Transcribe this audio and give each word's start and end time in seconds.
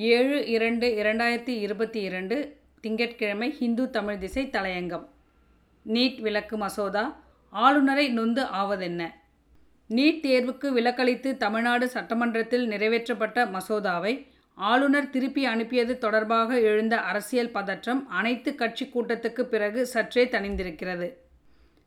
ஏழு 0.00 0.46
இரண்டு 0.46 0.86
இரண்டாயிரத்தி 0.88 1.48
இருபத்தி 1.48 2.00
இரண்டு 2.00 2.56
திங்கட்கிழமை 2.80 3.50
ஹிந்து 3.50 3.90
தமிழ் 3.90 4.18
திசை 4.18 4.46
தலையங்கம். 4.46 5.06
நீட் 5.86 6.20
விலக்கு 6.20 6.56
மசோதா 6.56 7.20
ஆளுநரை 7.50 8.08
நொந்து 8.08 8.42
ஆவதென்ன? 8.42 9.10
நீட் 9.88 10.20
தேர்வுக்கு 10.26 10.68
விலக்களித்து 10.76 11.36
தமிழ்நாடு 11.36 11.88
சட்டமன்றத்தில் 11.88 12.68
நிறைவேற்றப்பட்ட 12.68 13.56
மசோதாவை 13.56 14.26
ஆளுநர் 14.54 15.10
திருப்பி 15.10 15.44
அனுப்பியது 15.44 15.98
தொடர்பாக 15.98 16.60
எழுந்த 16.60 17.00
அரசியல் 17.00 17.50
பதற்றம் 17.50 18.08
அனைத்து 18.08 18.54
கட்சி 18.54 18.90
கூட்டத்துக்கு 18.94 19.40
பிறகு 19.40 19.86
சற்றே 19.86 20.24
தணிந்திருக்கிறது. 20.24 21.12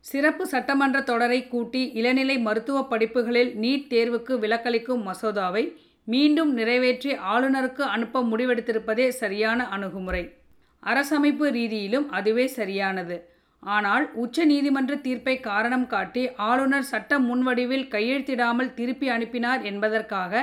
சிறப்பு 0.00 0.46
சட்டமன்ற 0.46 1.00
தொடரை 1.00 1.48
கூட்டி 1.48 1.92
இளநிலை 1.92 2.38
மருத்துவ 2.38 2.86
படிப்புகளில் 2.86 3.54
நீட் 3.58 3.92
தேர்வுக்கு 3.92 4.38
விலக்களிக்கும் 4.38 5.10
மசோதாவை 5.10 5.86
மீண்டும் 6.12 6.52
நிறைவேற்றி 6.58 7.10
ஆளுநருக்கு 7.32 7.84
அனுப்ப 7.94 8.22
முடிவெடுத்திருப்பதே 8.30 9.08
சரியான 9.22 9.66
அணுகுமுறை. 9.76 10.22
அரசமைப்பு 10.82 11.46
ரீதியிலும் 11.56 12.06
அதுவே 12.18 12.46
சரியானது. 12.58 13.16
ஆனால் 13.62 14.04
உச்ச 14.22 14.44
நீதிமன்ற 14.44 14.94
தீர்ப்பை 15.06 15.34
காரணம் 15.40 15.86
காட்டி 15.86 16.22
ஆளுநர் 16.50 16.88
சட்ட 16.92 17.18
முன்வடிவில் 17.18 17.86
கையெழுத்திடாமல் 17.94 18.74
திருப்பி 18.74 19.06
அனுப்பினார் 19.16 19.62
என்பதற்காக 19.70 20.42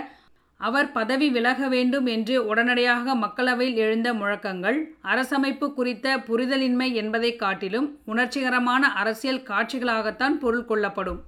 அவர் 0.61 0.89
பதவி 0.91 1.27
விலக 1.29 1.67
வேண்டும் 1.67 2.07
என்று 2.15 2.35
உடனடியாக 2.49 3.15
மக்களவையில் 3.15 3.79
எழுந்த 3.85 4.09
முழக்கங்கள் 4.13 4.77
அரசமைப்பு 5.13 5.67
குறித்த 5.73 6.17
புரிதலின்மை 6.27 6.89
என்பதை 7.01 7.31
காட்டிலும் 7.35 7.87
உணர்ச்சிகரமான 8.11 8.83
அரசியல் 9.01 9.45
காட்சிகளாகத்தான் 9.49 10.35
பொருள் 10.43 10.67
கொள்ளப்படும். 10.71 11.19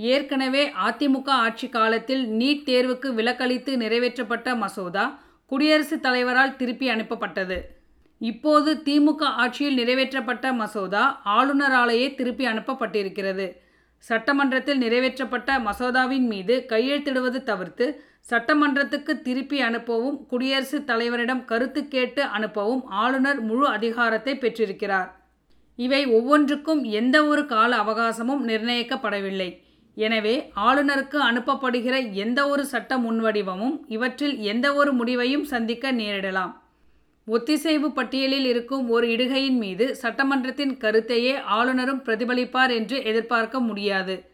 ஏற்கனவே 0.00 0.72
அதிமுக 0.86 1.28
ஆட்சி 1.28 1.68
காலத்தில் 1.68 2.28
நீட் 2.30 2.68
தேர்வுக்கு 2.68 3.08
விலக்களித்து 3.14 3.72
நிறைவேற்றப்பட்ட 3.76 4.56
மசோதா 4.56 5.22
குடியரசுத் 5.46 6.02
தலைவரால் 6.02 6.56
திருப்பி 6.56 6.88
அனுப்பப்பட்டது. 6.88 7.58
இப்போது 8.18 8.74
திமுக 8.84 9.22
ஆட்சியில் 9.22 9.78
நிறைவேற்றப்பட்ட 9.78 10.52
மசோதா 10.54 11.22
ஆளுநராலேயே 11.24 12.14
திருப்பி 12.14 12.46
அனுப்பப்பட்டிருக்கிறது. 12.46 13.52
சட்டமன்றத்தில் 13.98 14.82
நிறைவேற்றப்பட்ட 14.82 15.58
மசோதாவின் 15.58 16.26
மீது 16.26 16.64
கையெழுத்திடுவது 16.68 17.42
தவிர்த்து 17.42 18.04
சட்டமன்றத்துக்கு 18.30 19.22
திருப்பி 19.22 19.62
அனுப்பவும் 19.62 20.26
குடியரசுத் 20.26 20.90
தலைவரிடம் 20.90 21.44
கருத்து 21.44 21.88
கேட்டு 21.88 22.22
அனுப்பவும் 22.24 22.82
ஆளுநர் 22.84 23.40
முழு 23.40 23.66
அதிகாரத்தை 23.68 24.38
பெற்றிருக்கிறார். 24.38 25.10
இவை 25.76 26.06
ஒவ்வொன்றுக்கும் 26.06 26.84
எந்த 26.84 27.26
ஒரு 27.26 27.46
கால 27.46 27.76
அவகாசமும் 27.76 28.46
நிர்ணயிக்கப்படவில்லை. 28.48 29.50
எனவே 29.96 30.52
ஆளுநருக்கு 30.56 31.18
அனுப்பப்படுகிற 31.28 32.12
எந்த 32.14 32.48
ஒரு 32.48 32.66
சட்ட 32.66 32.98
முன்வடிவமும் 32.98 33.76
இவற்றில் 33.88 34.38
எந்த 34.38 34.74
ஒரு 34.74 34.92
முடிவையும் 34.92 35.44
சந்திக்க 35.44 35.92
நேரிடலாம். 35.92 36.52
ஒத்திசைவு 37.26 37.92
பட்டியலில் 37.92 38.44
இருக்கும் 38.44 38.88
ஒரு 38.88 39.06
இடுகையின் 39.06 39.58
மீது 39.58 39.96
சட்டமன்றத்தின் 40.02 40.76
கருத்தையே 40.76 41.34
ஆளுநரும் 41.40 42.02
பிரதிபலிப்பார் 42.02 42.70
என்று 42.70 43.04
எதிர்பார்க்க 43.04 43.60
முடியாது. 43.60 44.24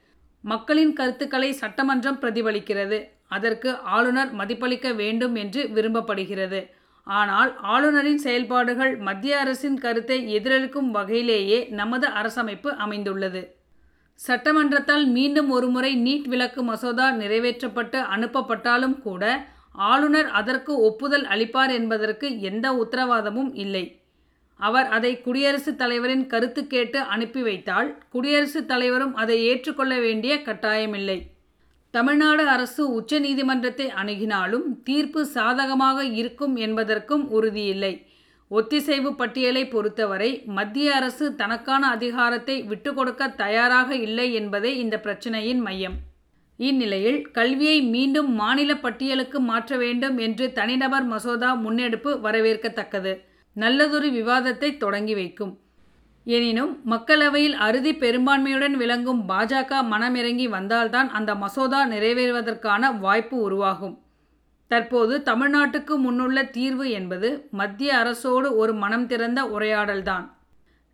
மக்களின் 0.44 0.92
கருத்துக்களை 0.92 1.52
சட்டமன்றம் 1.52 2.20
பிரதிபலிக்கிறது. 2.22 2.98
அதற்கு 3.28 3.80
ஆளுநர் 3.80 4.32
மதிப்பளிக்க 4.34 4.94
வேண்டும் 4.94 5.34
என்று 5.34 5.62
விரும்பப்படுகிறது. 5.62 6.60
ஆனால் 7.06 7.56
ஆளுநரின் 7.56 8.18
செயல்பாடுகள் 8.18 8.98
மத்திய 8.98 9.38
அரசின் 9.38 9.78
கருத்தை 9.78 10.18
எதிரொலிக்கும் 10.38 10.90
வகையிலேயே 10.90 11.68
நமது 11.68 12.08
அரசமைப்பு 12.08 12.70
அமைந்துள்ளது. 12.76 13.42
சட்டமன்றத்தால் 14.20 15.06
மீண்டும் 15.06 15.50
ஒருமுறை 15.50 15.96
நீட் 15.96 16.28
விலக்கு 16.28 16.62
மசோதா 16.62 17.10
நிறைவேற்றப்பட்டு 17.12 17.98
அனுப்பப்பட்டாலும் 18.14 18.98
கூட 19.00 19.46
ஆளுநர் 19.72 20.26
அதற்கு 20.26 20.78
ஒப்புதல் 20.80 21.24
அளிப்பார் 21.24 21.72
என்பதற்கு 21.72 22.40
எந்த 22.40 22.72
உத்தரவாதமும் 22.72 23.50
இல்லை. 23.54 24.00
அவர் 24.60 24.86
அதை 24.86 25.20
குடியரசுத் 25.20 25.78
தலைவரின் 25.78 26.26
கருத்து 26.26 26.66
கேட்டு 26.66 27.00
அனுப்பி 27.00 27.42
வைத்தால் 27.42 27.98
குடியரசுத் 28.10 28.68
தலைவரும் 28.68 29.14
அதை 29.14 29.44
ஏற்றுக்கொள்ள 29.44 29.98
வேண்டிய 29.98 30.34
கட்டாயமில்லை. 30.36 31.18
தமிழ்நாடு 31.90 32.48
அரசு 32.48 32.92
உச்ச 32.92 33.18
நீதிமன்றத்தை 33.18 33.86
அணுகினாலும் 33.86 34.82
தீர்ப்பு 34.84 35.26
சாதகமாக 35.26 36.04
இருக்கும் 36.04 36.56
என்பதற்கும் 36.56 37.24
உறுதியில்லை. 37.30 37.92
ஒத்திசைவு 38.48 39.14
பட்டியலை 39.14 39.68
பொறுத்தவரை 39.68 40.42
மத்திய 40.46 40.94
அரசு 40.94 41.34
தனக்கான 41.34 41.86
அதிகாரத்தை 41.86 42.62
விட்டுக்கொடுக்க 42.62 43.34
தயாராக 43.34 43.94
இல்லை 43.94 44.34
என்பதே 44.34 44.76
இந்த 44.76 45.00
பிரச்சனையின் 45.02 45.58
மையம். 45.58 45.96
இந்நிலையில் 46.56 47.30
கல்வியை 47.30 47.82
மீண்டும் 47.82 48.34
மாநில 48.34 48.76
பட்டியலுக்கு 48.76 49.40
மாற்ற 49.40 49.76
வேண்டும் 49.76 50.18
என்று 50.18 50.52
தனிநபர் 50.52 51.04
மசோதா 51.04 51.54
முன்னெடுப்பு 51.54 52.14
வரவேற்கத்தக்கது. 52.16 53.20
நல்லதொரு 53.52 54.10
விவாதத்தை 54.10 54.76
தொடங்கி 54.76 55.14
வைக்கும். 55.14 55.58
எனினும் 56.24 56.80
மக்களவையில் 56.90 57.52
அறுதி 57.52 57.94
பெரும்பான்மையுடன் 57.94 58.72
விளங்கும் 58.72 59.28
பாஜக 59.28 59.82
மனமிறங்கி 59.90 60.48
வந்தால்தான் 60.48 61.10
அந்த 61.10 61.34
மசோதா 61.34 61.86
நிறைவேறுவதற்கான 61.86 62.98
வாய்ப்பு 62.98 63.36
உருவாகும். 63.38 64.05
தற்போது 64.66 65.18
தமிழ்நாட்டுக்கு 65.18 65.94
முன்னுள்ள 65.96 66.50
தீர்வு 66.50 66.90
என்பது 66.90 67.48
மத்திய 67.50 67.94
அரசோடு 67.94 68.56
ஒரு 68.56 68.74
மனம் 68.74 69.06
திறந்த 69.06 69.44
உரையாடல்தான். 69.44 70.34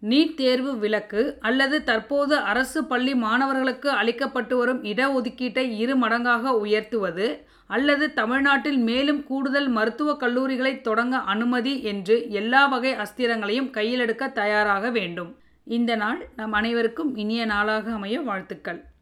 நீட் 0.02 0.34
தேர்வு 0.34 0.78
விலக்கு 0.78 1.36
அல்லது 1.40 1.84
தற்போது 1.84 2.36
அரசு 2.36 2.84
பள்ளி 2.84 3.14
மாணவர்களுக்கு 3.14 3.90
அளிக்கப்பட்டு 3.90 4.54
வரும் 4.54 4.84
இடஒதுக்கீட்டை 4.84 5.76
இரு 5.76 5.96
மடங்காக 5.96 6.42
உயர்த்துவது 6.42 7.46
அல்லது 7.66 8.12
தமிழ்நாட்டில் 8.12 8.78
மேலும் 8.78 9.24
கூடுதல் 9.24 9.68
மருத்துவக் 9.68 10.20
கல்லூரிகளை 10.20 10.80
தொடங்க 10.80 11.18
அனுமதி 11.18 11.82
என்று 11.82 12.30
எல்லா 12.30 12.66
வகை 12.66 12.94
அஸ்திரங்களையும் 12.94 13.70
கையில் 13.70 13.98
எடுக்க 13.98 14.28
தயாராக 14.28 14.90
வேண்டும். 14.90 15.36
இந்த 15.64 15.96
நாள் 15.96 16.28
நம் 16.36 16.52
அனைவருக்கும் 16.52 17.16
இனிய 17.16 17.44
நாளாக 17.46 17.92
அமைய 17.92 18.20
வாழ்த்துக்கள். 18.20 18.84